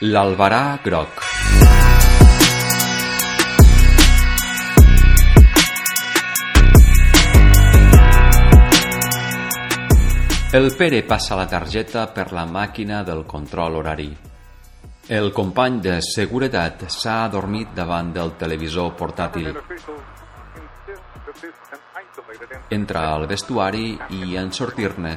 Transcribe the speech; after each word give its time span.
L'albarà 0.00 0.78
groc 0.84 1.22
El 10.52 10.74
Pere 10.76 11.02
passa 11.02 11.34
la 11.34 11.46
targeta 11.46 12.08
per 12.08 12.32
la 12.32 12.44
màquina 12.44 13.02
del 13.02 13.24
control 13.24 13.76
horari. 13.76 14.10
El 15.08 15.32
company 15.32 15.80
de 15.80 15.94
seguretat 16.04 16.84
s'ha 16.92 17.22
adormit 17.24 17.72
davant 17.72 18.12
del 18.12 18.34
televisor 18.36 18.92
portàtil. 19.00 19.56
Entra 22.68 23.06
al 23.14 23.24
vestuari 23.24 23.96
i, 24.10 24.36
en 24.36 24.52
sortir-ne, 24.52 25.14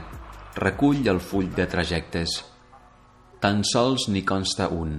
recull 0.55 1.03
el 1.11 1.19
full 1.19 1.51
de 1.51 1.67
trajectes. 1.67 2.37
Tan 3.39 3.61
sols 3.63 4.09
n'hi 4.11 4.19
consta 4.27 4.65
un. 4.75 4.97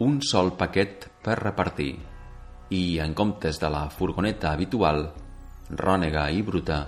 Un 0.00 0.12
sol 0.24 0.54
paquet 0.56 1.02
per 1.20 1.34
repartir. 1.36 1.90
I, 2.72 2.96
en 3.04 3.12
comptes 3.12 3.58
de 3.60 3.68
la 3.68 3.82
furgoneta 3.92 4.54
habitual, 4.56 5.02
rònega 5.68 6.22
i 6.32 6.40
bruta, 6.40 6.78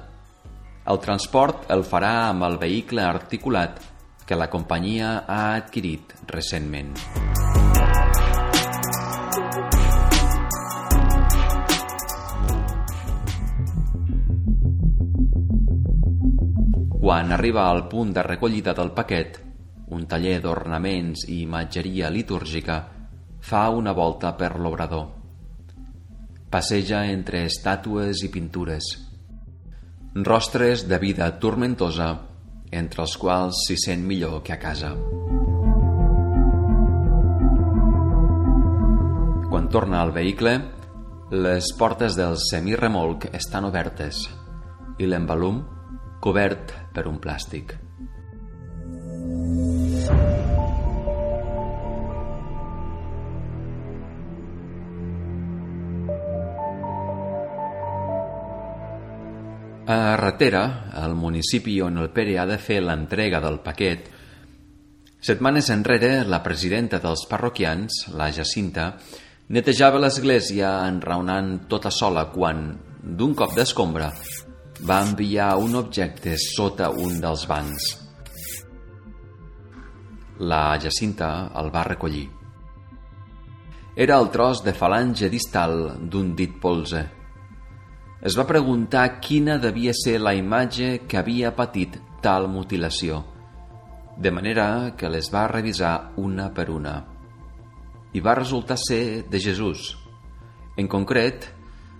el 0.88 1.00
transport 1.04 1.66
el 1.74 1.84
farà 1.84 2.30
amb 2.30 2.46
el 2.48 2.56
vehicle 2.62 3.04
articulat 3.04 3.76
que 4.24 4.38
la 4.40 4.46
companyia 4.48 5.10
ha 5.28 5.42
adquirit 5.58 6.14
recentment. 6.32 6.96
Quan 17.04 17.36
arriba 17.36 17.68
al 17.68 17.84
punt 17.92 18.16
de 18.16 18.24
recollida 18.24 18.72
del 18.72 18.94
paquet, 18.96 19.47
un 19.94 20.06
taller 20.06 20.38
d'ornaments 20.44 21.26
i 21.28 21.42
imatgeria 21.42 22.10
litúrgica 22.10 22.80
fa 23.40 23.68
una 23.70 23.92
volta 23.92 24.34
per 24.36 24.56
l'obrador. 24.58 25.06
Passeja 26.50 27.04
entre 27.08 27.44
estàtues 27.48 28.24
i 28.24 28.32
pintures– 28.32 28.94
Rostres 30.14 30.88
de 30.88 30.98
vida 30.98 31.38
tormentosa, 31.38 32.08
entre 32.72 33.04
els 33.04 33.14
quals 33.20 33.60
s'hi 33.66 33.76
sent 33.78 34.02
millor 34.02 34.40
que 34.42 34.54
a 34.54 34.58
casa. 34.58 34.90
Quan 39.48 39.68
torna 39.70 40.02
al 40.02 40.12
vehicle, 40.16 40.54
les 41.30 41.72
portes 41.78 42.16
del 42.18 42.38
semirremolc 42.40 43.28
estan 43.32 43.68
obertes 43.68 44.24
i 44.98 45.06
l'embalum 45.06 45.60
cobert 46.24 46.74
per 46.94 47.06
un 47.06 47.20
plàstic. 47.20 47.76
A 59.88 60.16
Ratera, 60.20 60.90
al 60.92 61.14
municipi 61.16 61.78
on 61.80 61.96
el 61.96 62.10
Pere 62.12 62.34
ha 62.36 62.44
de 62.44 62.58
fer 62.60 62.82
l'entrega 62.84 63.38
del 63.40 63.56
paquet, 63.64 64.10
setmanes 65.24 65.70
enrere 65.72 66.26
la 66.28 66.42
presidenta 66.44 67.00
dels 67.00 67.22
parroquians, 67.30 68.02
la 68.12 68.28
Jacinta, 68.28 68.90
netejava 69.48 70.02
l'església 70.02 70.74
enraonant 70.90 71.54
tota 71.72 71.88
sola 71.88 72.26
quan, 72.34 72.66
d'un 73.00 73.32
cop 73.32 73.56
d'escombra, 73.56 74.10
va 74.84 75.00
enviar 75.06 75.54
un 75.56 75.80
objecte 75.80 76.36
sota 76.36 76.90
un 76.92 77.16
dels 77.24 77.48
bancs. 77.48 78.07
La 80.38 80.78
Jacinta 80.80 81.50
el 81.58 81.74
va 81.74 81.84
recollir. 81.84 82.28
Era 83.96 84.18
el 84.18 84.30
tros 84.30 84.62
de 84.62 84.72
falange 84.72 85.28
distal 85.28 85.96
d'un 86.10 86.34
dit 86.38 86.60
polze 86.62 87.08
es 88.20 88.34
va 88.34 88.48
preguntar 88.50 89.20
quina 89.22 89.60
devia 89.62 89.92
ser 89.94 90.16
la 90.18 90.32
imatge 90.34 91.04
que 91.06 91.20
havia 91.20 91.52
patit 91.54 92.00
tal 92.20 92.48
mutilació, 92.50 93.20
de 94.18 94.32
manera 94.34 94.94
que 94.98 95.06
les 95.08 95.28
va 95.30 95.46
revisar 95.46 96.14
una 96.16 96.48
per 96.54 96.66
una. 96.74 96.96
I 98.10 98.20
va 98.20 98.34
resultar 98.34 98.78
ser 98.82 99.28
de 99.30 99.38
Jesús. 99.38 99.94
En 100.76 100.88
concret, 100.88 101.46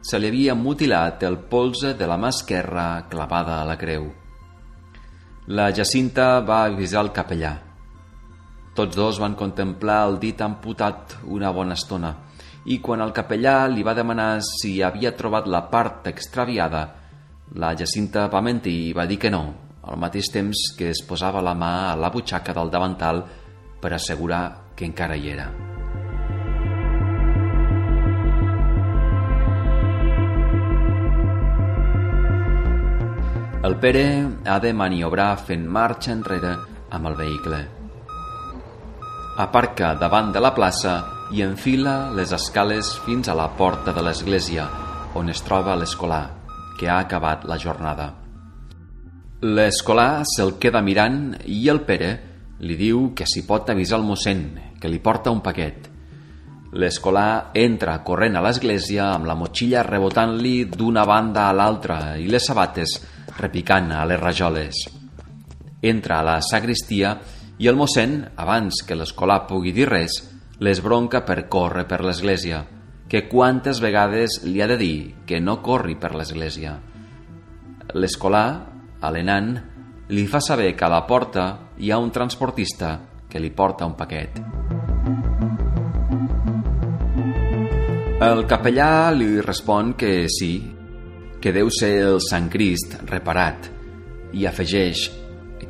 se 0.02 0.18
li 0.18 0.26
havia 0.26 0.58
mutilat 0.58 1.22
el 1.22 1.38
polze 1.38 1.94
de 1.94 2.10
la 2.10 2.18
mà 2.18 2.32
esquerra 2.34 3.06
clavada 3.08 3.60
a 3.62 3.68
la 3.68 3.78
creu. 3.78 4.10
La 5.46 5.70
Jacinta 5.70 6.40
va 6.40 6.64
avisar 6.64 7.04
el 7.06 7.12
capellà. 7.14 7.67
Tots 8.78 8.94
dos 8.94 9.16
van 9.18 9.32
contemplar 9.34 10.04
el 10.06 10.20
dit 10.22 10.38
amputat 10.38 11.16
una 11.26 11.48
bona 11.50 11.74
estona 11.74 12.12
i 12.70 12.76
quan 12.78 13.00
el 13.02 13.10
capellà 13.10 13.64
li 13.72 13.82
va 13.82 13.94
demanar 13.96 14.38
si 14.46 14.76
havia 14.86 15.10
trobat 15.18 15.48
la 15.50 15.64
part 15.72 16.06
extraviada, 16.06 16.82
la 17.58 17.72
Jacinta 17.74 18.28
va 18.30 18.42
mentir 18.44 18.74
i 18.84 18.92
va 18.94 19.06
dir 19.10 19.16
que 19.18 19.32
no, 19.34 19.40
al 19.82 19.98
mateix 19.98 20.28
temps 20.30 20.60
que 20.78 20.92
es 20.92 21.00
posava 21.08 21.42
la 21.42 21.56
mà 21.58 21.72
a 21.88 21.96
la 21.98 22.10
butxaca 22.14 22.54
del 22.54 22.70
davantal 22.70 23.24
per 23.82 23.90
assegurar 23.96 24.42
que 24.76 24.86
encara 24.86 25.16
hi 25.16 25.32
era. 25.32 25.48
El 33.66 33.74
Pere 33.82 34.06
ha 34.46 34.60
de 34.62 34.72
maniobrar 34.72 35.32
fent 35.50 35.66
marxa 35.66 36.14
enrere 36.14 36.54
amb 36.94 37.10
el 37.10 37.18
vehicle. 37.18 37.77
Aparca 39.38 39.92
davant 39.94 40.32
de 40.34 40.40
la 40.42 40.50
plaça 40.50 40.92
i 41.30 41.44
enfila 41.44 42.08
les 42.10 42.32
escales 42.34 42.88
fins 43.04 43.28
a 43.30 43.36
la 43.38 43.44
porta 43.54 43.92
de 43.94 44.02
l'església, 44.02 44.64
on 45.14 45.30
es 45.30 45.44
troba 45.46 45.76
l'escolà, 45.78 46.24
que 46.74 46.88
ha 46.90 46.96
acabat 47.04 47.44
la 47.46 47.54
jornada. 47.54 48.08
L'escolà 49.46 50.24
se'l 50.26 50.56
queda 50.58 50.82
mirant 50.82 51.36
i 51.46 51.60
el 51.70 51.84
Pere 51.86 52.10
li 52.66 52.74
diu 52.82 53.12
que 53.14 53.28
s'hi 53.30 53.44
pot 53.46 53.70
avisar 53.70 54.00
el 54.02 54.08
mossèn, 54.10 54.42
que 54.82 54.90
li 54.90 54.98
porta 54.98 55.30
un 55.30 55.38
paquet. 55.38 55.86
L'escolà 56.74 57.54
entra 57.54 58.00
corrent 58.02 58.34
a 58.34 58.42
l'església 58.42 59.12
amb 59.12 59.30
la 59.30 59.38
motxilla 59.38 59.86
rebotant-li 59.86 60.64
d'una 60.74 61.06
banda 61.06 61.46
a 61.46 61.54
l'altra 61.54 62.18
i 62.18 62.26
les 62.26 62.42
sabates 62.42 62.98
repicant 63.38 63.94
a 63.94 64.02
les 64.02 64.18
rajoles. 64.18 64.86
Entra 65.78 66.18
a 66.18 66.26
la 66.26 66.40
sagristia 66.42 67.14
i 67.14 67.37
el 67.66 67.74
mossèn, 67.74 68.20
abans 68.38 68.84
que 68.86 68.94
l'escolà 68.94 69.40
pugui 69.48 69.72
dir 69.74 69.88
res, 69.90 70.20
les 70.62 70.78
bronca 70.78 71.24
per 71.26 71.48
córrer 71.50 71.88
per 71.90 72.04
l'església, 72.06 72.62
que 73.10 73.24
quantes 73.26 73.80
vegades 73.82 74.42
li 74.44 74.62
ha 74.62 74.68
de 74.70 74.76
dir 74.78 75.14
que 75.26 75.40
no 75.40 75.58
corri 75.64 75.96
per 75.98 76.12
l'església. 76.14 76.76
L'escolà, 77.98 78.44
a 79.00 79.10
l'enant, 79.10 79.54
li 80.08 80.26
fa 80.30 80.40
saber 80.40 80.74
que 80.76 80.86
a 80.86 80.92
la 80.92 81.02
porta 81.06 81.48
hi 81.78 81.90
ha 81.90 81.98
un 81.98 82.12
transportista 82.14 82.94
que 83.28 83.40
li 83.40 83.50
porta 83.50 83.86
un 83.86 83.96
paquet. 83.98 84.38
El 88.18 88.44
capellà 88.50 89.10
li 89.14 89.40
respon 89.40 89.92
que 89.98 90.26
sí, 90.32 90.52
que 91.40 91.52
deu 91.54 91.70
ser 91.70 91.94
el 92.06 92.18
Sant 92.24 92.48
Crist 92.50 92.98
reparat, 93.06 93.70
i 94.34 94.46
afegeix 94.46 95.06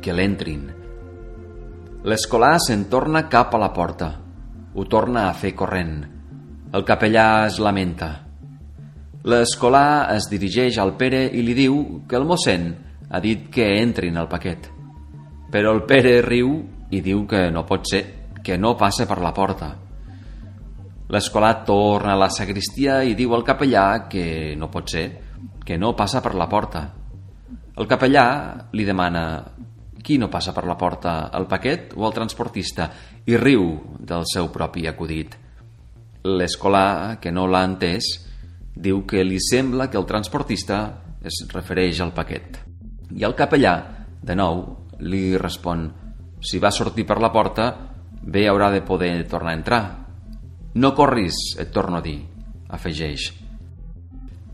que 0.01 0.15
l'entrin. 0.15 0.78
L'escolà 2.07 2.55
se'n 2.63 2.87
torna 2.87 3.27
cap 3.27 3.53
a 3.53 3.59
la 3.59 3.73
porta 3.75 4.13
ho 4.79 4.85
torna 4.85 5.27
a 5.27 5.33
fer 5.33 5.51
corrent. 5.53 6.05
El 6.71 6.85
capellà 6.87 7.47
es 7.47 7.57
lamenta. 7.59 8.09
L'escolà 9.27 10.07
es 10.13 10.29
dirigeix 10.31 10.77
al 10.79 10.93
Pere 10.95 11.25
i 11.27 11.43
li 11.43 11.55
diu 11.57 11.79
que 12.07 12.15
el 12.15 12.27
mossèn 12.29 12.69
ha 13.09 13.19
dit 13.19 13.49
que 13.51 13.65
entrin 13.81 14.15
al 14.17 14.29
paquet. 14.31 14.69
Però 15.51 15.73
el 15.75 15.83
Pere 15.89 16.21
riu 16.23 16.53
i 16.93 17.01
diu 17.03 17.25
que 17.27 17.49
no 17.51 17.65
pot 17.67 17.89
ser, 17.91 18.03
que 18.45 18.57
no 18.57 18.77
passa 18.77 19.09
per 19.09 19.19
la 19.19 19.33
porta. 19.35 19.73
L'escolà 21.09 21.51
torna 21.65 22.13
a 22.13 22.21
la 22.21 22.29
sagristia 22.29 23.01
i 23.03 23.17
diu 23.17 23.33
al 23.33 23.43
capellà 23.43 24.07
que 24.07 24.55
no 24.55 24.69
pot 24.71 24.93
ser, 24.93 25.07
que 25.65 25.77
no 25.77 25.95
passa 25.97 26.21
per 26.21 26.35
la 26.37 26.47
porta. 26.47 26.85
El 27.75 27.89
capellà 27.89 28.69
li 28.71 28.85
demana 28.85 29.25
qui 30.03 30.17
no 30.17 30.29
passa 30.31 30.53
per 30.55 30.65
la 30.67 30.77
porta, 30.77 31.29
el 31.35 31.47
paquet 31.49 31.93
o 31.95 32.07
el 32.07 32.15
transportista? 32.15 32.89
I 33.25 33.37
riu 33.37 33.71
del 33.99 34.25
seu 34.29 34.49
propi 34.53 34.87
acudit. 34.87 35.35
L'escolà, 36.25 37.17
que 37.21 37.31
no 37.31 37.47
l'ha 37.47 37.63
entès, 37.67 38.09
diu 38.75 39.05
que 39.07 39.23
li 39.23 39.39
sembla 39.43 39.89
que 39.89 39.99
el 39.99 40.07
transportista 40.07 40.79
es 41.23 41.41
refereix 41.53 42.01
al 42.03 42.13
paquet. 42.15 42.59
I 43.15 43.25
el 43.27 43.35
capellà, 43.35 43.75
de 44.21 44.35
nou, 44.35 44.63
li 44.99 45.37
respon 45.39 45.87
si 46.39 46.59
va 46.59 46.71
sortir 46.71 47.05
per 47.05 47.19
la 47.19 47.31
porta, 47.35 47.67
bé 48.23 48.47
haurà 48.47 48.69
de 48.71 48.81
poder 48.81 49.27
tornar 49.27 49.51
a 49.51 49.59
entrar. 49.59 49.83
No 50.75 50.93
corris, 50.95 51.35
et 51.59 51.73
torno 51.75 51.99
a 51.99 52.05
dir, 52.05 52.21
afegeix. 52.69 53.31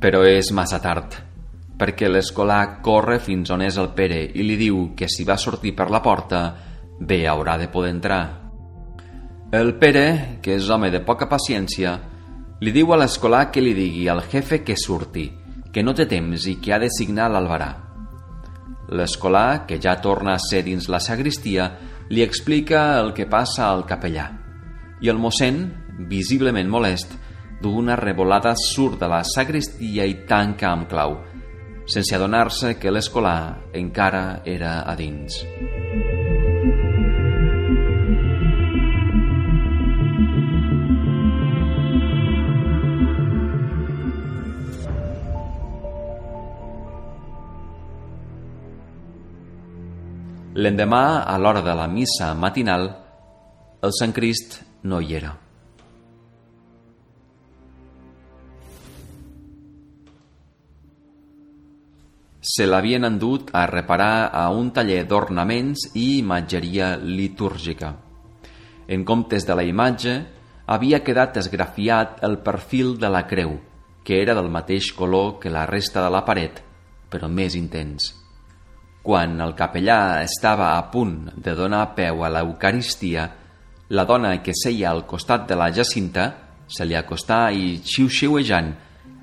Però 0.01 0.23
és 0.25 0.51
massa 0.51 0.81
tard 0.81 1.34
perquè 1.79 2.07
l'escolà 2.07 2.79
corre 2.83 3.19
fins 3.19 3.51
on 3.51 3.63
és 3.65 3.77
el 3.81 3.91
Pere 3.95 4.21
i 4.33 4.45
li 4.47 4.55
diu 4.59 4.91
que 4.95 5.09
si 5.11 5.25
va 5.27 5.37
sortir 5.37 5.75
per 5.75 5.89
la 5.91 6.01
porta, 6.01 6.41
bé 6.99 7.25
haurà 7.27 7.57
de 7.59 7.67
poder 7.67 7.91
entrar. 7.91 8.23
El 9.51 9.75
Pere, 9.79 10.39
que 10.41 10.55
és 10.55 10.69
home 10.69 10.89
de 10.91 11.03
poca 11.05 11.27
paciència, 11.31 11.97
li 12.61 12.71
diu 12.71 12.93
a 12.93 12.99
l'escolar 12.99 13.49
que 13.51 13.63
li 13.63 13.75
digui 13.75 14.07
al 14.07 14.23
jefe 14.31 14.63
que 14.63 14.77
surti, 14.79 15.27
que 15.71 15.83
no 15.83 15.93
té 15.93 16.07
temps 16.07 16.47
i 16.47 16.55
que 16.63 16.73
ha 16.73 16.79
de 16.79 16.89
signar 16.89 17.27
l'albarà. 17.31 17.69
L'escolar, 18.95 19.65
que 19.67 19.79
ja 19.81 19.97
torna 20.01 20.35
a 20.35 20.41
ser 20.41 20.63
dins 20.63 20.87
la 20.87 21.01
sagristia, 21.03 21.69
li 22.09 22.23
explica 22.23 22.99
el 23.01 23.11
que 23.17 23.27
passa 23.27 23.67
al 23.67 23.83
capellà. 23.89 24.29
I 25.01 25.11
el 25.11 25.19
mossèn, 25.19 25.61
visiblement 26.07 26.69
molest, 26.71 27.15
d'una 27.61 27.95
revolada 27.99 28.53
surt 28.59 28.99
de 29.01 29.09
la 29.09 29.23
sagristia 29.25 30.05
i 30.05 30.21
tanca 30.29 30.71
amb 30.71 30.87
clau, 30.91 31.17
sense 31.85 32.15
adonar-se 32.17 32.75
que 32.81 32.91
l'escolar 32.91 33.69
encara 33.73 34.41
era 34.45 34.81
a 34.89 34.95
dins. 34.97 35.43
L'endemà, 50.55 51.25
a 51.27 51.35
l'hora 51.37 51.61
de 51.61 51.73
la 51.75 51.87
missa 51.91 52.33
matinal, 52.33 52.87
el 53.83 53.91
Sant 53.99 54.15
Crist 54.15 54.61
no 54.87 55.01
hi 55.03 55.17
era. 55.19 55.44
Se 62.55 62.63
l'havien 62.69 63.03
endut 63.03 63.49
a 63.51 63.65
reparar 63.67 64.29
a 64.31 64.45
un 64.55 64.69
taller 64.71 65.01
d'ornaments 65.09 65.89
i 65.99 66.19
imatgeria 66.21 66.93
litúrgica. 66.95 67.89
En 68.87 69.03
comptes 69.03 69.43
de 69.43 69.57
la 69.59 69.65
imatge, 69.67 70.13
havia 70.71 71.01
quedat 71.03 71.35
esgrafiat 71.41 72.21
el 72.23 72.37
perfil 72.45 72.93
de 73.01 73.09
la 73.11 73.25
creu, 73.27 73.57
que 74.05 74.21
era 74.21 74.37
del 74.37 74.47
mateix 74.53 74.93
color 74.95 75.33
que 75.41 75.51
la 75.51 75.65
resta 75.67 76.05
de 76.05 76.13
la 76.13 76.21
paret, 76.23 76.61
però 77.11 77.27
més 77.27 77.57
intens. 77.59 78.13
Quan 79.03 79.35
el 79.41 79.51
capellà 79.57 80.23
estava 80.23 80.77
a 80.77 80.87
punt 80.93 81.33
de 81.35 81.57
donar 81.59 81.89
peu 81.97 82.23
a 82.23 82.31
l'Eucaristia, 82.37 83.27
la 83.89 84.07
dona 84.07 84.37
que 84.45 84.55
seia 84.55 84.93
al 84.93 85.03
costat 85.05 85.43
de 85.49 85.59
la 85.59 85.73
Jacinta 85.75 86.31
se 86.71 86.87
li 86.87 86.95
acostà 86.95 87.49
i, 87.51 87.81
xiu-xiuejant, 87.83 88.71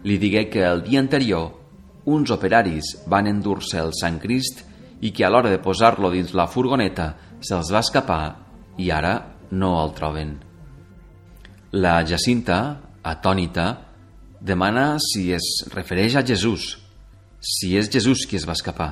li 0.05 0.21
digué 0.21 0.51
que 0.53 0.69
el 0.69 0.85
dia 0.85 1.01
anterior 1.01 1.62
uns 2.05 2.31
operaris 2.35 2.97
van 3.07 3.29
endur-se 3.31 3.79
el 3.79 3.93
Sant 3.95 4.19
Crist 4.23 4.65
i 5.03 5.11
que 5.11 5.27
a 5.27 5.31
l'hora 5.31 5.51
de 5.51 5.61
posar-lo 5.63 6.11
dins 6.11 6.35
la 6.35 6.49
furgoneta 6.51 7.13
se'ls 7.43 7.71
va 7.75 7.83
escapar 7.83 8.23
i 8.79 8.91
ara 8.91 9.15
no 9.51 9.75
el 9.83 9.93
troben. 9.95 10.37
La 11.73 12.03
Jacinta, 12.07 12.59
atònita, 13.03 13.67
demana 14.41 14.97
si 15.01 15.31
es 15.33 15.65
refereix 15.75 16.17
a 16.17 16.25
Jesús, 16.27 16.77
si 17.41 17.77
és 17.79 17.91
Jesús 17.91 18.27
qui 18.27 18.37
es 18.39 18.47
va 18.49 18.57
escapar. 18.59 18.91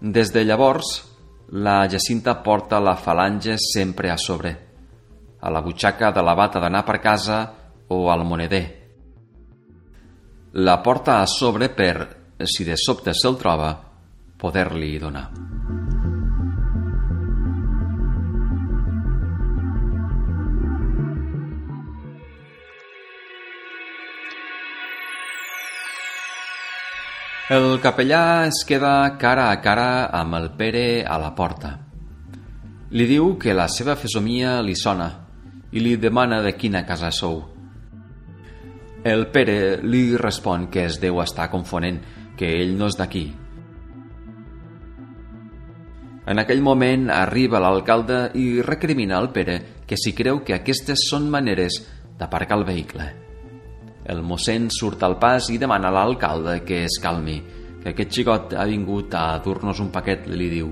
Des 0.00 0.32
de 0.32 0.44
llavors, 0.44 1.04
la 1.50 1.88
Jacinta 1.90 2.42
porta 2.42 2.80
la 2.80 2.96
falange 2.96 3.56
sempre 3.58 4.10
a 4.10 4.16
sobre, 4.18 4.56
a 5.40 5.50
la 5.50 5.60
butxaca 5.60 6.12
de 6.12 6.22
la 6.22 6.34
bata 6.34 6.60
d'anar 6.60 6.84
per 6.86 7.00
casa 7.00 7.40
o 7.88 8.10
al 8.10 8.24
moneder. 8.24 8.79
La 10.52 10.82
porta 10.82 11.20
a 11.22 11.26
sobre 11.26 11.68
per, 11.70 12.08
si 12.42 12.64
de 12.66 12.74
sobte 12.74 13.12
se'l 13.14 13.36
troba, 13.38 13.70
poder-li 14.34 14.96
donar. 14.98 15.28
El 27.50 27.80
capellà 27.82 28.46
es 28.46 28.64
queda 28.66 29.14
cara 29.18 29.48
a 29.50 29.60
cara 29.62 30.10
amb 30.14 30.34
el 30.38 30.50
Pere 30.58 31.04
a 31.06 31.16
la 31.18 31.30
porta. 31.34 31.72
Li 32.90 33.06
diu 33.06 33.36
que 33.38 33.54
la 33.54 33.66
seva 33.70 33.94
fesomia 33.94 34.58
li 34.66 34.74
sona 34.74 35.10
i 35.70 35.82
li 35.82 35.96
demana 35.96 36.42
de 36.42 36.56
quina 36.58 36.86
casa 36.86 37.14
sou. 37.14 37.49
El 39.02 39.28
Pere 39.32 39.78
li 39.80 40.12
respon 40.20 40.66
que 40.68 40.82
es 40.84 40.98
deu 41.00 41.22
estar 41.22 41.46
confonent, 41.48 42.02
que 42.36 42.50
ell 42.60 42.74
no 42.76 42.84
és 42.90 42.98
d'aquí. 43.00 43.22
En 46.28 46.38
aquell 46.42 46.60
moment 46.60 47.06
arriba 47.08 47.62
l'alcalde 47.64 48.18
i 48.36 48.60
recrimina 48.60 49.16
al 49.16 49.30
Pere 49.32 49.56
que 49.88 49.96
si 49.96 50.12
creu 50.12 50.42
que 50.44 50.52
aquestes 50.58 51.06
són 51.08 51.30
maneres 51.32 51.78
d'aparcar 52.20 52.58
el 52.60 52.66
vehicle. 52.68 53.06
El 54.04 54.20
mossèn 54.20 54.68
surt 54.68 55.00
al 55.08 55.16
pas 55.22 55.48
i 55.48 55.56
demana 55.56 55.88
a 55.88 55.96
l'alcalde 55.96 56.58
que 56.68 56.82
es 56.84 57.00
calmi, 57.00 57.38
que 57.80 57.94
aquest 57.94 58.12
xicot 58.12 58.52
ha 58.52 58.68
vingut 58.68 59.16
a 59.16 59.40
dur-nos 59.40 59.80
un 59.80 59.88
paquet, 59.88 60.28
li 60.28 60.50
diu. 60.52 60.68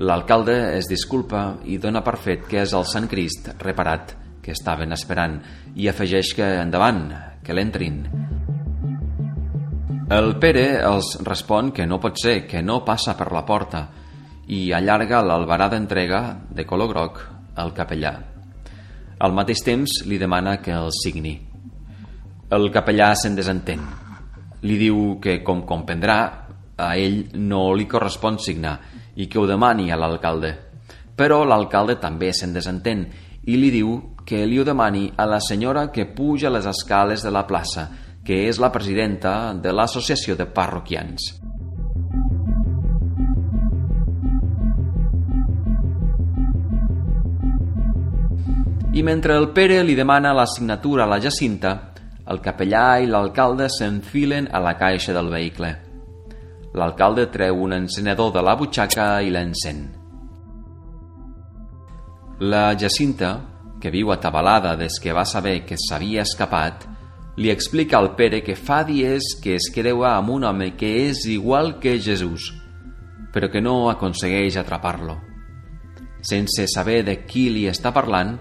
L'alcalde 0.00 0.56
es 0.78 0.88
disculpa 0.88 1.58
i 1.68 1.76
dona 1.76 2.00
per 2.00 2.16
fet 2.16 2.48
que 2.48 2.64
és 2.64 2.72
el 2.72 2.88
Sant 2.88 3.04
Crist 3.12 3.52
reparat 3.60 4.16
que 4.40 4.56
estaven 4.56 4.96
esperant 4.96 5.38
i 5.76 5.92
afegeix 5.92 6.32
que 6.36 6.50
endavant, 6.64 7.33
que 7.44 7.54
l'entrin. 7.54 8.02
El 10.14 10.34
Pere 10.40 10.66
els 10.84 11.14
respon 11.24 11.70
que 11.72 11.86
no 11.86 12.00
pot 12.00 12.18
ser, 12.20 12.46
que 12.48 12.62
no 12.62 12.82
passa 12.84 13.14
per 13.16 13.30
la 13.32 13.44
porta 13.46 13.86
i 14.52 14.68
allarga 14.76 15.22
l'albarà 15.24 15.70
d'entrega 15.72 16.20
de 16.50 16.66
color 16.68 16.90
groc 16.92 17.20
al 17.56 17.72
capellà. 17.76 18.14
Al 19.24 19.32
mateix 19.32 19.62
temps 19.64 20.02
li 20.04 20.18
demana 20.20 20.58
que 20.60 20.74
el 20.74 20.90
signi. 20.92 21.34
El 22.52 22.68
capellà 22.74 23.14
se'n 23.16 23.36
desentén. 23.38 23.80
Li 24.64 24.76
diu 24.80 25.18
que, 25.22 25.38
com 25.44 25.62
comprendrà, 25.64 26.18
a 26.76 26.90
ell 26.98 27.30
no 27.38 27.70
li 27.72 27.86
correspon 27.86 28.38
signar 28.42 28.78
i 29.16 29.28
que 29.30 29.38
ho 29.38 29.46
demani 29.46 29.90
a 29.92 29.96
l'alcalde. 29.96 30.52
Però 31.14 31.44
l'alcalde 31.46 31.96
també 32.02 32.32
se'n 32.34 32.52
desentén 32.52 33.06
i 33.46 33.56
li 33.60 33.70
diu 33.70 33.94
que 34.24 34.46
li 34.46 34.58
ho 34.58 34.64
demani 34.64 35.10
a 35.16 35.26
la 35.28 35.40
senyora 35.40 35.90
que 35.92 36.06
puja 36.06 36.50
les 36.50 36.66
escales 36.66 37.22
de 37.22 37.30
la 37.30 37.46
plaça, 37.46 37.90
que 38.24 38.46
és 38.48 38.58
la 38.58 38.72
presidenta 38.72 39.52
de 39.54 39.72
l'associació 39.72 40.36
de 40.36 40.46
parroquians. 40.48 41.34
I 48.94 49.02
mentre 49.02 49.34
el 49.34 49.50
Pere 49.50 49.82
li 49.82 49.96
demana 49.98 50.32
la 50.32 50.46
signatura 50.46 51.04
a 51.04 51.10
la 51.10 51.18
Jacinta, 51.20 51.72
el 52.30 52.38
capellà 52.40 53.00
i 53.02 53.08
l'alcalde 53.10 53.66
s'enfilen 53.68 54.46
a 54.54 54.60
la 54.62 54.76
caixa 54.78 55.12
del 55.12 55.28
vehicle. 55.32 55.72
L'alcalde 56.78 57.26
treu 57.34 57.58
un 57.66 57.74
encenedor 57.74 58.32
de 58.32 58.42
la 58.42 58.54
butxaca 58.56 59.08
i 59.20 59.34
l'encén. 59.34 59.82
La 62.40 62.72
Jacinta, 62.78 63.34
que 63.84 63.92
viu 63.92 64.14
atabalada 64.14 64.78
des 64.80 64.94
que 64.96 65.12
va 65.12 65.26
saber 65.28 65.66
que 65.68 65.76
s'havia 65.76 66.22
escapat, 66.24 66.86
li 67.36 67.50
explica 67.52 67.98
al 67.98 68.14
Pere 68.16 68.40
que 68.40 68.54
fa 68.56 68.78
dies 68.88 69.34
que 69.44 69.58
es 69.58 69.66
creua 69.74 70.14
amb 70.16 70.30
un 70.32 70.46
home 70.48 70.70
que 70.80 70.88
és 71.10 71.26
igual 71.28 71.74
que 71.82 71.98
Jesús, 72.00 72.46
però 73.34 73.50
que 73.52 73.60
no 73.60 73.90
aconsegueix 73.90 74.56
atrapar-lo. 74.56 75.18
Sense 76.24 76.64
saber 76.72 77.02
de 77.04 77.18
qui 77.28 77.50
li 77.52 77.66
està 77.68 77.92
parlant, 77.92 78.38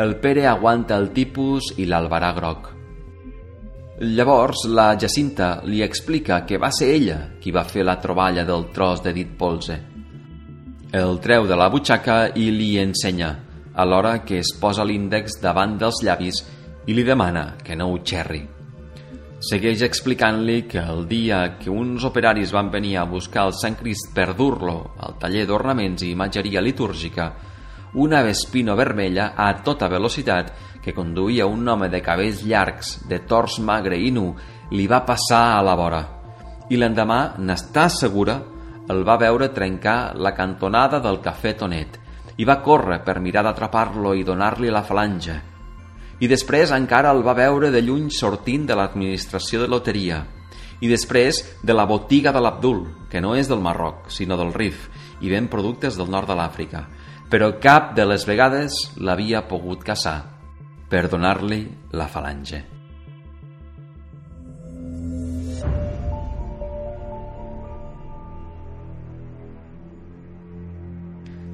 el 0.00 0.16
Pere 0.24 0.48
aguanta 0.48 0.96
el 0.96 1.10
tipus 1.12 1.74
i 1.76 1.84
l'albarà 1.84 2.32
groc. 2.32 2.72
Llavors 4.00 4.64
la 4.72 4.96
Jacinta 4.96 5.58
li 5.68 5.84
explica 5.84 6.46
que 6.48 6.56
va 6.56 6.72
ser 6.72 6.94
ella 6.96 7.20
qui 7.42 7.52
va 7.52 7.68
fer 7.68 7.84
la 7.84 8.00
troballa 8.00 8.48
del 8.48 8.70
tros 8.72 9.04
de 9.04 9.12
dit 9.12 9.36
polze. 9.36 9.82
El 10.96 11.18
treu 11.20 11.44
de 11.44 11.60
la 11.60 11.68
butxaca 11.68 12.22
i 12.40 12.48
li 12.56 12.78
ensenya, 12.80 13.34
alhora 13.74 14.22
que 14.24 14.38
es 14.38 14.52
posa 14.60 14.84
l'índex 14.84 15.40
davant 15.42 15.78
dels 15.80 16.02
llavis 16.04 16.42
i 16.86 16.94
li 16.94 17.04
demana 17.06 17.54
que 17.62 17.76
no 17.76 17.88
ho 17.92 18.00
xerri. 18.04 18.42
Segueix 19.42 19.82
explicant-li 19.82 20.68
que 20.70 20.78
el 20.78 21.06
dia 21.10 21.56
que 21.58 21.70
uns 21.70 22.04
operaris 22.06 22.52
van 22.54 22.70
venir 22.70 22.96
a 22.98 23.06
buscar 23.10 23.48
el 23.48 23.56
Sant 23.58 23.74
Crist 23.80 24.12
per 24.14 24.36
dur-lo 24.38 24.76
al 25.02 25.16
taller 25.18 25.48
d'ornaments 25.48 26.04
i 26.04 26.12
imatgeria 26.14 26.62
litúrgica, 26.62 27.32
una 27.94 28.22
Vespino 28.22 28.76
vermella 28.78 29.32
a 29.36 29.48
tota 29.66 29.88
velocitat 29.90 30.52
que 30.82 30.94
conduïa 30.94 31.48
un 31.50 31.66
home 31.68 31.88
de 31.90 32.00
cabells 32.02 32.44
llargs, 32.46 33.00
de 33.08 33.18
tors 33.26 33.58
magre 33.58 33.98
i 33.98 34.12
nu, 34.14 34.30
li 34.70 34.86
va 34.86 35.02
passar 35.04 35.56
a 35.56 35.62
la 35.66 35.74
vora. 35.76 36.02
I 36.70 36.78
l'endemà, 36.78 37.34
n'està 37.38 37.88
segura, 37.90 38.38
el 38.90 39.02
va 39.06 39.18
veure 39.18 39.50
trencar 39.52 40.14
la 40.16 40.32
cantonada 40.38 41.02
del 41.02 41.20
cafè 41.22 41.56
Tonet 41.58 42.01
i 42.36 42.44
va 42.48 42.60
córrer 42.62 43.02
per 43.04 43.20
mirar 43.20 43.42
d'atrapar-lo 43.46 44.14
i 44.14 44.24
donar-li 44.24 44.70
la 44.72 44.84
falange. 44.86 45.38
I 46.22 46.28
després 46.30 46.70
encara 46.72 47.10
el 47.10 47.24
va 47.26 47.34
veure 47.34 47.72
de 47.74 47.82
lluny 47.82 48.08
sortint 48.14 48.66
de 48.66 48.76
l'administració 48.78 49.62
de 49.62 49.68
loteria 49.68 50.22
i 50.82 50.90
després 50.90 51.40
de 51.62 51.74
la 51.74 51.86
botiga 51.86 52.32
de 52.34 52.40
l'Abdul, 52.42 52.82
que 53.10 53.20
no 53.22 53.36
és 53.38 53.48
del 53.48 53.62
Marroc, 53.62 54.10
sinó 54.10 54.36
del 54.36 54.52
Rif, 54.52 54.88
i 55.22 55.30
ven 55.30 55.46
productes 55.46 55.96
del 55.96 56.10
nord 56.10 56.28
de 56.28 56.38
l'Àfrica. 56.38 56.86
però 57.32 57.48
cap 57.64 57.94
de 57.96 58.04
les 58.04 58.26
vegades 58.28 58.76
l'havia 59.00 59.46
pogut 59.48 59.80
caçar 59.80 60.18
per 60.90 61.08
donar-li 61.08 61.64
la 61.96 62.10
falange. 62.12 62.81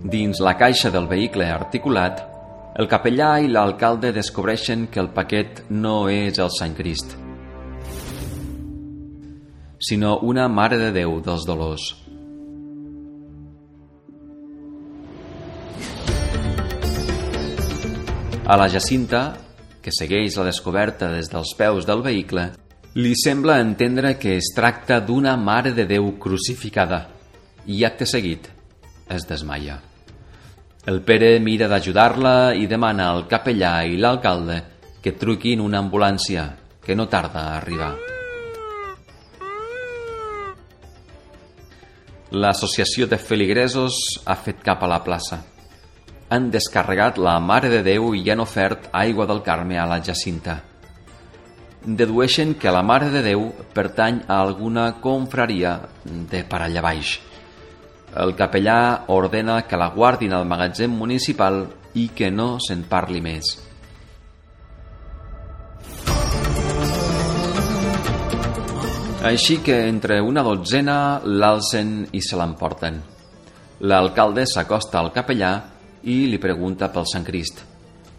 Dins 0.04 0.38
la 0.38 0.52
caixa 0.54 0.92
del 0.94 1.08
vehicle 1.10 1.48
articulat, 1.50 2.20
el 2.78 2.86
capellà 2.86 3.32
i 3.42 3.48
l'alcalde 3.50 4.12
descobreixen 4.14 4.84
que 4.94 5.00
el 5.02 5.08
paquet 5.10 5.64
no 5.74 6.06
és 6.06 6.36
el 6.38 6.52
Sant 6.54 6.76
Crist, 6.78 7.16
sinó 9.82 10.20
una 10.22 10.46
Mare 10.46 10.78
de 10.78 10.92
Déu 10.94 11.18
dels 11.18 11.46
Dolors. 11.48 11.88
A 18.46 18.56
la 18.56 18.68
Jacinta, 18.70 19.22
que 19.82 19.90
segueix 19.90 20.36
la 20.38 20.46
descoberta 20.46 21.08
des 21.10 21.26
dels 21.32 21.56
peus 21.58 21.88
del 21.90 22.04
vehicle, 22.06 22.52
li 22.94 23.16
sembla 23.18 23.58
entendre 23.58 24.14
que 24.14 24.36
es 24.38 24.52
tracta 24.54 25.00
d'una 25.00 25.34
Mare 25.36 25.74
de 25.74 25.88
Déu 25.90 26.12
crucificada 26.22 27.08
i 27.66 27.82
acte 27.84 28.06
seguit 28.06 28.46
es 29.08 29.26
desmaia. 29.28 29.78
El 30.88 31.02
Pere 31.04 31.34
mira 31.40 31.66
d'ajudar-la 31.68 32.54
i 32.56 32.68
demana 32.70 33.10
al 33.12 33.26
capellà 33.28 33.82
i 33.84 33.98
l'alcalde 34.00 34.62
que 35.04 35.12
truquin 35.12 35.60
una 35.60 35.82
ambulància, 35.82 36.46
que 36.84 36.96
no 36.96 37.08
tarda 37.12 37.42
a 37.42 37.56
arribar. 37.58 37.90
L'associació 42.32 43.06
de 43.08 43.18
feligresos 43.20 43.98
ha 44.24 44.36
fet 44.36 44.64
cap 44.64 44.82
a 44.84 44.88
la 44.88 45.02
plaça. 45.04 45.42
Han 46.28 46.50
descarregat 46.52 47.20
la 47.20 47.38
Mare 47.40 47.70
de 47.72 47.82
Déu 47.84 48.10
i 48.16 48.24
han 48.30 48.40
ofert 48.44 48.90
aigua 48.92 49.28
del 49.28 49.40
Carme 49.44 49.78
a 49.80 49.86
la 49.88 50.00
Jacinta. 50.04 50.58
Dedueixen 51.84 52.56
que 52.60 52.72
la 52.72 52.82
Mare 52.82 53.08
de 53.12 53.22
Déu 53.24 53.48
pertany 53.72 54.22
a 54.26 54.42
alguna 54.42 54.90
confraria 55.00 55.78
de 56.04 56.44
per 56.48 56.64
allà 56.64 56.84
baix 56.84 57.16
el 58.16 58.34
capellà 58.34 59.04
ordena 59.12 59.62
que 59.68 59.76
la 59.76 59.90
guardin 59.92 60.32
al 60.32 60.46
magatzem 60.48 60.90
municipal 60.90 61.66
i 61.94 62.08
que 62.14 62.30
no 62.30 62.56
se'n 62.62 62.84
parli 62.88 63.20
més. 63.20 63.56
Així 69.28 69.58
que 69.60 69.76
entre 69.88 70.20
una 70.22 70.44
dotzena 70.46 71.20
l'alcen 71.26 72.06
i 72.14 72.20
se 72.22 72.38
l'emporten. 72.38 73.00
L'alcalde 73.84 74.46
s'acosta 74.46 75.02
al 75.02 75.10
capellà 75.12 75.52
i 76.08 76.24
li 76.30 76.38
pregunta 76.38 76.88
pel 76.94 77.06
Sant 77.06 77.26
Crist. 77.26 77.64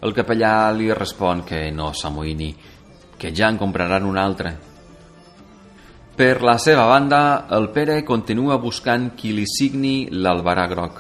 El 0.06 0.14
capellà 0.16 0.70
li 0.72 0.92
respon 0.94 1.42
que 1.48 1.66
no 1.72 1.94
s'amoïni, 1.96 2.54
que 3.18 3.32
ja 3.36 3.50
en 3.50 3.58
compraran 3.58 4.06
un 4.06 4.20
altre. 4.20 4.54
Per 6.20 6.42
la 6.44 6.58
seva 6.60 6.84
banda, 6.84 7.48
el 7.56 7.70
Pere 7.72 8.02
continua 8.04 8.58
buscant 8.60 9.06
qui 9.16 9.30
li 9.32 9.46
signi 9.48 10.10
l'albarà 10.12 10.66
groc 10.68 10.98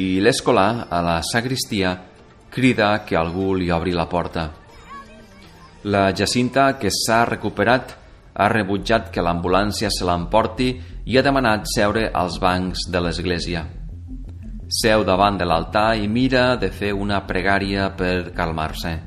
i 0.00 0.16
l'escolà, 0.24 0.86
a 0.88 1.02
la 1.04 1.18
sagristia, 1.20 1.90
crida 2.48 3.04
que 3.04 3.18
algú 3.20 3.52
li 3.52 3.68
obri 3.68 3.92
la 3.92 4.06
porta. 4.08 4.46
La 5.92 6.06
Jacinta, 6.16 6.78
que 6.80 6.88
s'ha 6.88 7.20
recuperat, 7.28 7.92
ha 8.32 8.48
rebutjat 8.48 9.12
que 9.12 9.20
l'ambulància 9.20 9.92
se 9.92 10.08
l'emporti 10.08 10.72
i 11.04 11.20
ha 11.20 11.26
demanat 11.28 11.68
seure 11.68 12.08
als 12.08 12.40
bancs 12.40 12.88
de 12.88 13.04
l'església. 13.04 13.66
Seu 14.72 15.04
davant 15.04 15.36
de 15.36 15.44
l'altar 15.44 15.98
i 16.00 16.08
mira 16.08 16.54
de 16.56 16.72
fer 16.72 16.96
una 16.96 17.26
pregària 17.28 17.92
per 17.92 18.32
calmar-se. 18.32 18.98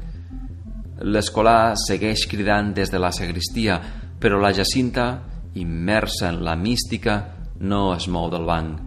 L'escolà 1.09 1.73
segueix 1.89 2.29
cridant 2.29 2.75
des 2.77 2.93
de 2.93 3.01
la 3.01 3.09
sagristia, 3.09 3.81
però 4.19 4.39
la 4.39 4.53
Jacinta, 4.53 5.23
immersa 5.53 6.29
en 6.29 6.43
la 6.43 6.55
mística, 6.55 7.35
no 7.59 7.93
es 7.95 8.07
mou 8.07 8.29
del 8.33 8.45
banc. 8.45 8.81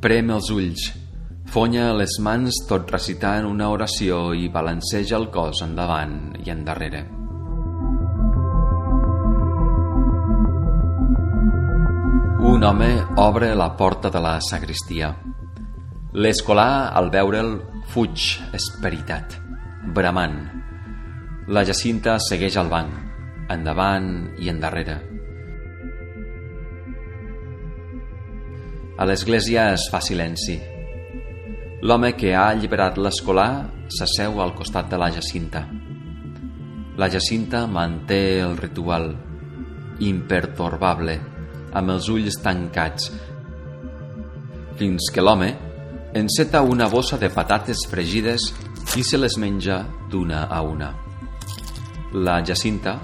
Prem 0.00 0.30
els 0.32 0.48
ulls, 0.54 0.88
fonya 1.52 1.90
les 1.96 2.18
mans 2.24 2.62
tot 2.68 2.90
recitant 2.92 3.48
una 3.48 3.68
oració 3.72 4.32
i 4.32 4.48
balanceja 4.52 5.16
el 5.18 5.28
cos 5.34 5.62
endavant 5.64 6.36
i 6.44 6.52
endarrere. 6.52 7.04
Un 12.48 12.64
home 12.64 12.92
obre 13.20 13.50
la 13.54 13.72
porta 13.76 14.10
de 14.10 14.22
la 14.22 14.38
sagristia. 14.40 15.10
L'escolà, 16.14 16.88
al 16.96 17.10
veure'l, 17.12 17.58
fuig, 17.92 18.30
esperitat, 18.56 19.36
bramant. 19.94 20.40
La 21.48 21.64
Jacinta 21.68 22.16
segueix 22.22 22.56
al 22.56 22.72
banc 22.72 23.07
endavant 23.50 24.10
i 24.38 24.50
endarrere. 24.52 24.98
A 28.98 29.06
l'església 29.06 29.68
es 29.76 29.86
fa 29.92 30.00
silenci. 30.02 30.58
L'home 31.86 32.14
que 32.18 32.32
ha 32.34 32.48
alliberat 32.50 32.98
l'escolà 32.98 33.48
s'asseu 33.94 34.40
al 34.42 34.56
costat 34.58 34.88
de 34.90 34.98
la 34.98 35.10
Jacinta. 35.14 35.62
La 36.98 37.06
Jacinta 37.08 37.66
manté 37.70 38.40
el 38.42 38.56
ritual, 38.58 39.12
impertorbable, 40.02 41.14
amb 41.78 41.94
els 41.94 42.08
ulls 42.10 42.40
tancats, 42.42 43.12
fins 44.78 45.10
que 45.14 45.22
l'home 45.22 45.52
enceta 46.18 46.62
una 46.62 46.88
bossa 46.88 47.18
de 47.18 47.30
patates 47.30 47.84
fregides 47.90 48.48
i 48.96 49.04
se 49.04 49.18
les 49.20 49.36
menja 49.38 49.84
d'una 50.10 50.46
a 50.48 50.60
una. 50.62 50.90
La 52.14 52.40
Jacinta 52.42 52.96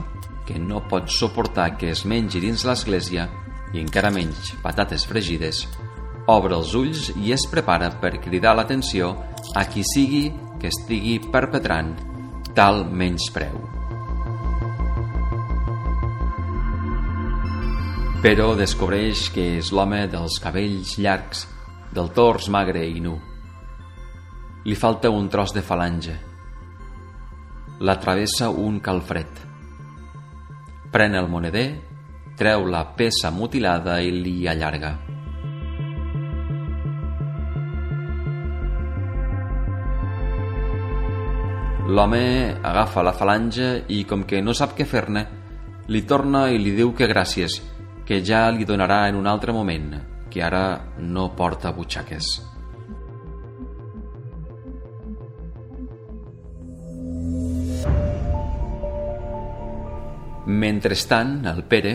que 0.46 0.58
no 0.58 0.82
pot 0.88 1.08
suportar 1.08 1.74
que 1.80 1.90
es 1.90 2.04
mengi 2.04 2.40
dins 2.42 2.64
l'església 2.68 3.28
i 3.74 3.80
encara 3.82 4.12
menys 4.14 4.52
patates 4.62 5.06
fregides, 5.08 5.64
obre 6.30 6.56
els 6.56 6.74
ulls 6.78 7.08
i 7.16 7.32
es 7.34 7.46
prepara 7.50 7.90
per 8.00 8.18
cridar 8.22 8.54
l'atenció 8.54 9.14
a 9.56 9.64
qui 9.68 9.84
sigui 9.88 10.26
que 10.60 10.70
estigui 10.72 11.18
perpetrant 11.32 11.94
tal 12.54 12.84
menyspreu. 12.86 13.58
Però 18.24 18.54
descobreix 18.56 19.26
que 19.34 19.44
és 19.58 19.68
l'home 19.74 20.06
dels 20.08 20.38
cabells 20.40 20.94
llargs, 20.96 21.44
del 21.92 22.08
tors 22.16 22.48
magre 22.48 22.86
i 22.88 23.02
nu. 23.04 23.18
Li 24.64 24.76
falta 24.80 25.10
un 25.12 25.28
tros 25.28 25.52
de 25.52 25.60
falange. 25.60 26.14
La 27.84 27.98
travessa 28.00 28.48
un 28.48 28.80
calfred 28.80 29.53
pren 30.94 31.16
el 31.18 31.26
moneder, 31.26 31.66
treu 32.38 32.68
la 32.70 32.84
peça 32.94 33.32
mutilada 33.34 33.96
i 33.98 34.12
li 34.14 34.36
allarga. 34.46 34.92
L'home 41.90 42.22
agafa 42.62 43.02
la 43.02 43.12
falange 43.12 43.68
i, 43.90 44.04
com 44.06 44.22
que 44.22 44.38
no 44.40 44.54
sap 44.54 44.78
què 44.78 44.86
fer-ne, 44.86 45.26
li 45.90 46.06
torna 46.06 46.46
i 46.54 46.62
li 46.62 46.78
diu 46.78 46.94
que 46.94 47.10
gràcies, 47.10 47.58
que 48.06 48.22
ja 48.22 48.46
li 48.54 48.64
donarà 48.64 49.08
en 49.10 49.18
un 49.18 49.26
altre 49.26 49.52
moment, 49.52 49.96
que 50.30 50.46
ara 50.46 50.66
no 51.02 51.32
porta 51.34 51.74
butxaques. 51.74 52.53
Mentrestant, 60.46 61.46
el 61.48 61.62
Pere 61.64 61.92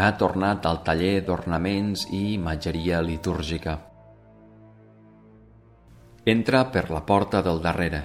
ha 0.00 0.06
tornat 0.16 0.64
al 0.64 0.78
taller 0.86 1.18
d'ornaments 1.26 2.06
i 2.16 2.32
imatgeria 2.32 3.02
litúrgica. 3.04 3.74
Entra 6.24 6.62
per 6.72 6.86
la 6.88 7.02
porta 7.04 7.42
del 7.44 7.60
darrere. 7.60 8.00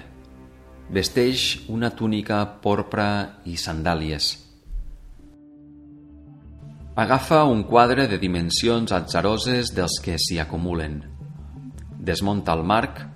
Vesteix 0.92 1.64
una 1.72 1.94
túnica 1.96 2.42
porpra 2.60 3.40
i 3.48 3.56
sandàlies. 3.56 4.30
Agafa 7.00 7.46
un 7.48 7.64
quadre 7.64 8.04
de 8.06 8.20
dimensions 8.20 8.92
atzaroses 8.92 9.72
dels 9.72 9.96
que 10.04 10.20
s'hi 10.20 10.42
acumulen. 10.44 11.06
Desmunta 11.96 12.52
el 12.52 12.68
marc, 12.68 13.06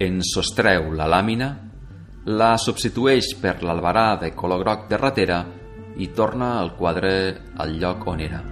en 0.00 0.22
sostreu 0.24 0.94
la 0.96 1.04
làmina 1.04 1.69
la 2.26 2.56
substitueix 2.60 3.32
per 3.40 3.62
l'albarà 3.64 4.18
de 4.20 4.34
color 4.36 4.60
groc 4.60 4.88
de 4.90 4.98
ratera 5.00 5.40
i 5.96 6.10
torna 6.12 6.60
el 6.60 6.74
quadre 6.76 7.12
al 7.56 7.78
lloc 7.80 8.06
on 8.06 8.20
era. 8.20 8.42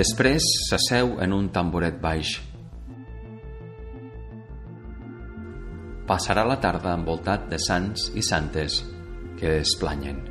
Després 0.00 0.46
s'asseu 0.68 1.16
en 1.20 1.34
un 1.34 1.50
tamboret 1.50 1.98
baix. 2.00 2.38
Passarà 6.06 6.46
la 6.46 6.60
tarda 6.62 6.94
envoltat 6.94 7.50
de 7.50 7.58
sants 7.58 8.10
i 8.14 8.22
santes 8.22 8.80
que 9.38 9.58
es 9.60 9.74
planyen. 9.82 10.29